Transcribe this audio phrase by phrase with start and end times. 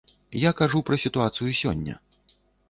[0.43, 1.99] Я кажу пра сітуацыю сёння.